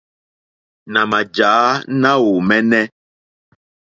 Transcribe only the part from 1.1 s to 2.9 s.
mà jǎ náòmɛ́nɛ́.